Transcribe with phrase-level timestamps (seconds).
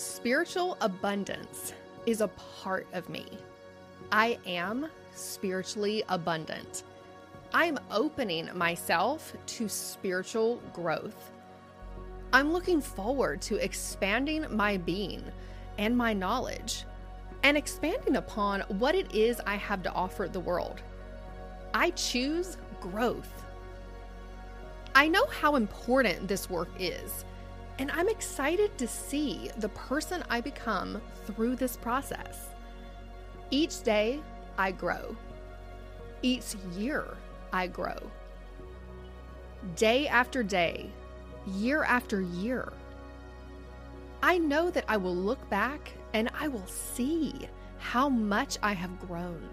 [0.00, 1.74] Spiritual abundance
[2.06, 2.28] is a
[2.62, 3.26] part of me.
[4.10, 6.84] I am spiritually abundant.
[7.52, 11.30] I'm opening myself to spiritual growth.
[12.32, 15.22] I'm looking forward to expanding my being
[15.76, 16.86] and my knowledge
[17.42, 20.80] and expanding upon what it is I have to offer the world.
[21.74, 23.44] I choose growth.
[24.94, 27.26] I know how important this work is,
[27.80, 32.50] and I'm excited to see the person I become through this process.
[33.50, 34.20] Each day,
[34.58, 35.16] I grow.
[36.20, 37.16] Each year,
[37.54, 37.96] I grow.
[39.76, 40.90] Day after day,
[41.46, 42.70] year after year.
[44.22, 49.00] I know that I will look back and I will see how much I have
[49.08, 49.48] grown.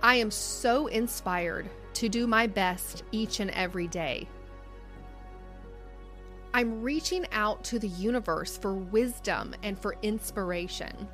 [0.00, 4.28] I am so inspired to do my best each and every day.
[6.54, 11.08] I'm reaching out to the universe for wisdom and for inspiration.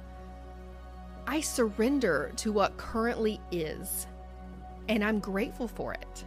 [1.27, 4.07] I surrender to what currently is,
[4.87, 6.25] and I'm grateful for it.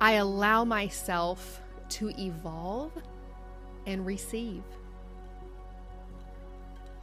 [0.00, 2.92] I allow myself to evolve
[3.84, 4.62] and receive.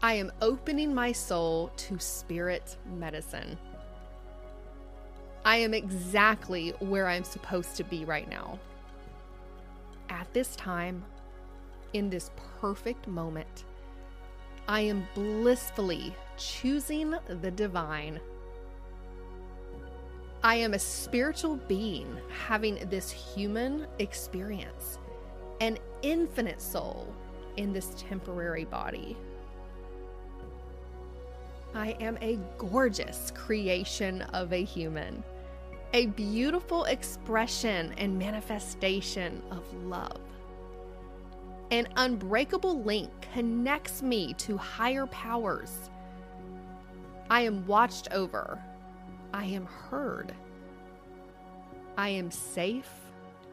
[0.01, 3.57] I am opening my soul to spirit medicine.
[5.43, 8.59] I am exactly where I'm supposed to be right now.
[10.13, 11.03] At this time,
[11.93, 12.29] in this
[12.61, 13.65] perfect moment,
[14.67, 18.19] I am blissfully choosing the divine.
[20.43, 22.15] I am a spiritual being
[22.47, 24.99] having this human experience,
[25.61, 27.11] an infinite soul
[27.57, 29.17] in this temporary body.
[31.73, 35.23] I am a gorgeous creation of a human
[35.93, 40.19] a beautiful expression and manifestation of love.
[41.69, 45.91] An unbreakable link connects me to higher powers.
[47.29, 48.59] I am watched over.
[49.35, 50.33] I am heard.
[51.95, 52.91] I am safe.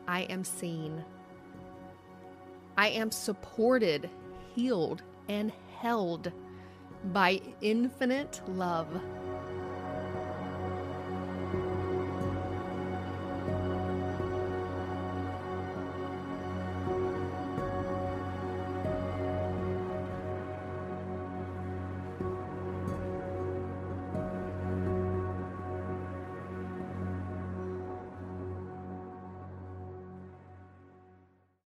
[0.09, 1.05] I am seen.
[2.79, 4.09] I am supported,
[4.55, 6.33] healed, and held
[7.13, 8.89] by infinite love.